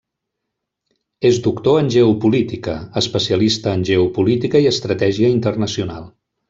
És 1.29 1.37
doctor 1.47 1.77
en 1.81 1.91
geopolítica, 1.97 2.75
especialista 3.05 3.77
en 3.81 3.87
geopolítica 3.93 4.67
i 4.67 4.71
estratègia 4.75 5.35
internacional. 5.41 6.15